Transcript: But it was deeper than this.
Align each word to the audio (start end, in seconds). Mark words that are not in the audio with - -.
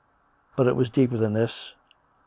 But 0.55 0.65
it 0.65 0.75
was 0.75 0.89
deeper 0.89 1.15
than 1.15 1.33
this. 1.33 1.73